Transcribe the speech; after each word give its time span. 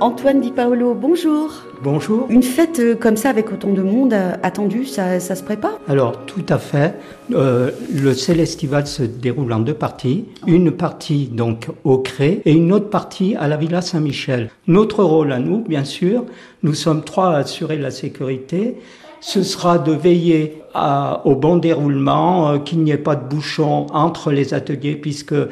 Antoine 0.00 0.40
Di 0.40 0.50
Paolo, 0.50 0.94
bonjour. 0.94 1.50
Bonjour. 1.82 2.26
Une 2.30 2.42
fête 2.42 2.80
euh, 2.80 2.94
comme 2.94 3.18
ça 3.18 3.28
avec 3.28 3.52
autant 3.52 3.70
de 3.70 3.82
monde 3.82 4.14
euh, 4.14 4.32
attendu, 4.42 4.86
ça, 4.86 5.20
ça 5.20 5.34
se 5.34 5.42
prépare? 5.42 5.78
Alors 5.88 6.24
tout 6.24 6.44
à 6.48 6.56
fait. 6.56 6.94
Euh, 7.32 7.70
le 7.94 8.14
Célestival 8.14 8.86
se 8.86 9.02
déroule 9.02 9.52
en 9.52 9.58
deux 9.58 9.74
parties. 9.74 10.24
Une 10.46 10.70
partie 10.70 11.26
donc 11.26 11.68
au 11.84 11.98
Cré 11.98 12.40
et 12.46 12.52
une 12.52 12.72
autre 12.72 12.88
partie 12.88 13.36
à 13.36 13.46
la 13.46 13.58
Villa 13.58 13.82
Saint-Michel. 13.82 14.48
Notre 14.66 15.04
rôle 15.04 15.32
à 15.32 15.38
nous, 15.38 15.58
bien 15.58 15.84
sûr, 15.84 16.24
nous 16.62 16.74
sommes 16.74 17.04
trois 17.04 17.34
à 17.34 17.36
assurer 17.40 17.76
la 17.76 17.90
sécurité 17.90 18.76
ce 19.20 19.42
sera 19.42 19.78
de 19.78 19.92
veiller 19.92 20.62
à, 20.74 21.22
au 21.24 21.34
bon 21.34 21.56
déroulement, 21.56 22.50
euh, 22.50 22.58
qu'il 22.58 22.80
n'y 22.80 22.90
ait 22.90 22.98
pas 22.98 23.16
de 23.16 23.28
bouchons 23.28 23.86
entre 23.92 24.32
les 24.32 24.54
ateliers, 24.54 24.96
puisque 24.96 25.32
euh, 25.32 25.48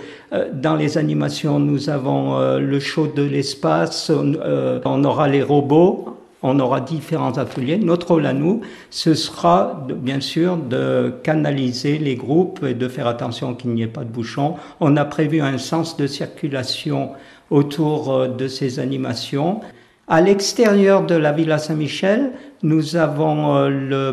dans 0.52 0.74
les 0.74 0.96
animations, 0.98 1.58
nous 1.58 1.90
avons 1.90 2.38
euh, 2.38 2.58
le 2.58 2.80
show 2.80 3.06
de 3.06 3.22
l'espace, 3.22 4.10
on 4.10 5.04
aura 5.04 5.28
les 5.28 5.42
robots, 5.42 6.16
on 6.42 6.58
aura 6.60 6.80
différents 6.80 7.36
ateliers. 7.36 7.78
Notre 7.78 8.08
rôle 8.08 8.26
à 8.26 8.32
nous, 8.32 8.60
ce 8.90 9.14
sera 9.14 9.84
de, 9.88 9.94
bien 9.94 10.20
sûr 10.20 10.56
de 10.56 11.12
canaliser 11.22 11.98
les 11.98 12.14
groupes 12.14 12.64
et 12.64 12.74
de 12.74 12.88
faire 12.88 13.08
attention 13.08 13.54
qu'il 13.54 13.70
n'y 13.70 13.82
ait 13.82 13.88
pas 13.88 14.04
de 14.04 14.10
bouchons. 14.10 14.54
On 14.80 14.96
a 14.96 15.04
prévu 15.04 15.40
un 15.40 15.58
sens 15.58 15.96
de 15.96 16.06
circulation 16.06 17.10
autour 17.50 18.28
de 18.28 18.46
ces 18.46 18.78
animations. 18.78 19.62
À 20.10 20.22
l'extérieur 20.22 21.04
de 21.04 21.14
la 21.14 21.32
Villa 21.32 21.58
Saint-Michel, 21.58 22.32
nous 22.62 22.96
avons 22.96 23.56
euh, 23.56 24.12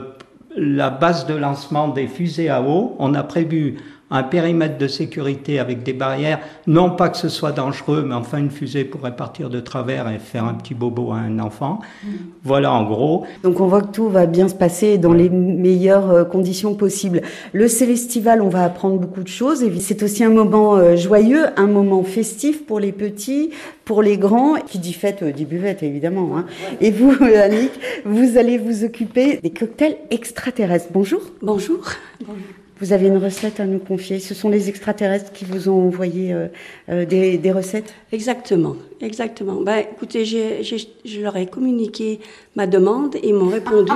la 0.57 0.89
base 0.89 1.25
de 1.25 1.33
lancement 1.33 1.87
des 1.87 2.07
fusées 2.07 2.49
à 2.49 2.61
eau. 2.61 2.97
On 2.99 3.13
a 3.13 3.23
prévu 3.23 3.77
un 4.11 4.21
périmètre 4.21 4.77
de 4.77 4.87
sécurité 4.87 5.59
avec 5.59 5.81
des 5.81 5.93
barrières, 5.93 6.39
non 6.67 6.91
pas 6.91 7.09
que 7.09 7.17
ce 7.17 7.27
soit 7.27 7.51
dangereux, 7.51 8.03
mais 8.07 8.13
enfin 8.13 8.37
une 8.37 8.51
fusée 8.51 8.85
pourrait 8.85 9.15
partir 9.15 9.49
de 9.49 9.59
travers 9.59 10.09
et 10.09 10.19
faire 10.19 10.45
un 10.45 10.53
petit 10.53 10.75
bobo 10.75 11.11
à 11.11 11.15
un 11.15 11.39
enfant. 11.39 11.79
Mm. 12.03 12.07
Voilà 12.43 12.71
en 12.71 12.83
gros. 12.83 13.25
Donc 13.43 13.59
on 13.59 13.67
voit 13.67 13.81
que 13.81 13.91
tout 13.91 14.07
va 14.09 14.27
bien 14.27 14.47
se 14.47 14.53
passer 14.53 14.99
dans 14.99 15.13
les 15.13 15.29
meilleures 15.29 16.11
euh, 16.11 16.23
conditions 16.23 16.75
possibles. 16.75 17.23
Le 17.51 17.67
Célestival, 17.67 18.41
on 18.43 18.49
va 18.49 18.63
apprendre 18.63 18.99
beaucoup 18.99 19.23
de 19.23 19.27
choses 19.27 19.63
et 19.63 19.79
c'est 19.79 20.03
aussi 20.03 20.23
un 20.23 20.29
moment 20.29 20.75
euh, 20.75 20.95
joyeux, 20.95 21.45
un 21.57 21.67
moment 21.67 22.03
festif 22.03 22.65
pour 22.65 22.79
les 22.79 22.91
petits, 22.91 23.49
pour 23.85 24.03
les 24.03 24.17
grands. 24.17 24.55
Qui 24.67 24.77
dit 24.77 24.93
fête 24.93 25.23
euh, 25.23 25.31
dit 25.31 25.45
buvette 25.45 25.81
évidemment. 25.81 26.37
Hein. 26.37 26.45
Et 26.79 26.91
vous, 26.91 27.11
Annick, 27.41 27.71
vous 28.05 28.37
allez 28.37 28.59
vous 28.59 28.83
occuper 28.83 29.39
des 29.41 29.49
cocktails 29.49 29.97
extraterrestres. 30.11 30.89
Bonjour. 30.91 31.21
Bonjour. 31.41 31.79
Bonjour. 32.19 32.64
Vous 32.81 32.91
avez 32.91 33.07
une 33.07 33.17
recette 33.17 33.61
à 33.61 33.65
nous 33.65 33.79
confier. 33.79 34.19
Ce 34.19 34.33
sont 34.33 34.49
les 34.49 34.67
extraterrestres 34.67 35.31
qui 35.31 35.45
vous 35.45 35.69
ont 35.69 35.87
envoyé 35.87 36.33
euh, 36.33 36.47
euh, 36.89 37.05
des, 37.05 37.37
des, 37.37 37.53
recettes? 37.53 37.93
Exactement, 38.11 38.75
exactement. 38.99 39.61
Ben, 39.61 39.77
écoutez, 39.77 40.25
j'ai, 40.25 40.61
j'ai, 40.61 40.77
je 41.05 41.21
leur 41.21 41.37
ai 41.37 41.45
communiqué 41.45 42.19
ma 42.57 42.67
demande 42.67 43.15
et 43.15 43.29
ils 43.29 43.33
m'ont 43.33 43.47
répondu. 43.47 43.93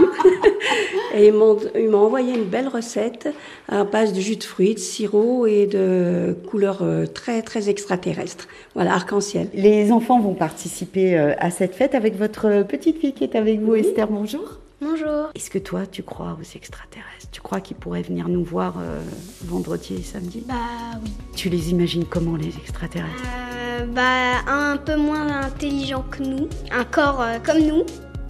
et 1.13 1.27
ils 1.27 1.33
m'ont, 1.33 1.57
ils 1.75 1.89
m'ont 1.89 2.05
envoyé 2.05 2.33
une 2.33 2.45
belle 2.45 2.69
recette 2.69 3.27
à 3.67 3.83
base 3.83 4.13
de 4.13 4.21
jus 4.21 4.37
de 4.37 4.43
fruits, 4.45 4.75
de 4.75 4.79
sirop 4.79 5.45
et 5.45 5.67
de 5.67 6.37
couleurs 6.49 6.79
euh, 6.81 7.05
très, 7.05 7.41
très 7.41 7.69
extraterrestres. 7.69 8.47
Voilà, 8.75 8.93
arc-en-ciel. 8.93 9.49
Les 9.53 9.91
enfants 9.91 10.21
vont 10.21 10.35
participer 10.35 11.17
à 11.17 11.51
cette 11.51 11.75
fête 11.75 11.95
avec 11.95 12.17
votre 12.17 12.63
petite 12.63 12.99
fille 12.99 13.11
qui 13.11 13.25
est 13.25 13.35
avec 13.35 13.59
vous, 13.59 13.75
Esther. 13.75 14.07
Bonjour. 14.07 14.59
Bonjour. 14.89 15.29
Est-ce 15.35 15.49
que 15.51 15.59
toi, 15.59 15.85
tu 15.85 16.01
crois 16.03 16.35
aux 16.39 16.55
extraterrestres? 16.55 17.29
Tu 17.31 17.41
crois 17.41 17.61
qu'ils 17.61 17.77
pourraient 17.77 18.01
venir 18.01 18.27
nous 18.27 18.43
voir 18.43 18.75
euh, 18.79 19.01
vendredi 19.43 19.95
et 19.95 20.01
samedi? 20.01 20.43
Bah 20.47 20.55
oui. 21.03 21.11
Tu 21.35 21.49
les 21.49 21.69
imagines 21.69 22.05
comment, 22.05 22.35
les 22.35 22.55
extraterrestres? 22.57 23.23
Euh, 23.23 23.85
Bah 23.85 24.39
un 24.47 24.77
peu 24.77 24.95
moins 24.95 25.41
intelligents 25.41 26.05
que 26.09 26.23
nous, 26.23 26.47
un 26.71 26.85
corps 26.85 27.21
euh, 27.21 27.37
comme 27.39 27.59
nous, 27.59 27.83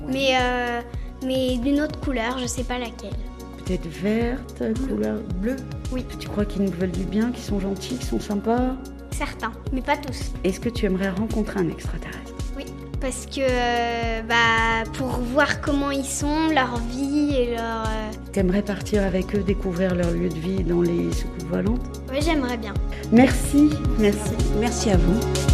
mais, 0.08 0.34
mais 1.24 1.58
d'une 1.58 1.82
autre 1.82 2.00
couleur, 2.02 2.38
je 2.40 2.46
sais 2.48 2.64
pas 2.64 2.78
laquelle. 2.78 3.16
Peut-être 3.66 3.88
verte, 3.88 4.64
couleur 4.88 5.22
bleue? 5.36 5.56
Oui. 5.92 6.06
Tu 6.20 6.28
crois 6.28 6.46
qu'ils 6.46 6.64
nous 6.64 6.72
veulent 6.72 6.92
du 6.92 7.04
bien, 7.04 7.32
qu'ils 7.32 7.44
sont 7.44 7.60
gentils, 7.60 7.96
qu'ils 7.96 8.08
sont 8.08 8.20
sympas? 8.20 8.76
Certains, 9.12 9.52
mais 9.72 9.82
pas 9.82 9.98
tous. 9.98 10.32
Est-ce 10.44 10.60
que 10.60 10.70
tu 10.70 10.86
aimerais 10.86 11.10
rencontrer 11.10 11.60
un 11.60 11.70
extraterrestre? 11.70 12.34
Parce 13.00 13.26
que 13.26 13.42
euh, 13.42 14.22
bah, 14.24 14.90
pour 14.94 15.08
voir 15.08 15.62
comment 15.62 15.92
ils 15.92 16.06
sont, 16.06 16.50
leur 16.50 16.78
vie 16.78 17.36
et 17.36 17.56
leur. 17.56 17.84
Euh... 17.84 18.12
T'aimerais 18.32 18.62
partir 18.62 19.04
avec 19.04 19.36
eux, 19.36 19.44
découvrir 19.44 19.96
leur 19.96 20.12
lieu 20.12 20.30
de 20.30 20.40
vie 20.40 20.64
dans 20.64 20.82
les 20.82 21.12
soucoupes 21.12 21.50
volantes? 21.50 22.02
Oui, 22.12 22.20
j'aimerais 22.22 22.58
bien. 22.58 22.74
Merci, 23.12 23.70
merci. 24.00 24.34
Merci 24.60 24.92
à 24.92 24.98
vous. 24.98 25.49